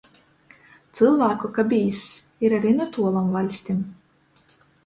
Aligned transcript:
Cylvāku 0.99 1.51
ka 1.59 1.65
bīzs, 1.75 2.01
ir 2.49 2.57
ari 2.61 2.75
nu 2.81 2.91
tuolom 2.97 3.31
vaļstim. 3.37 3.85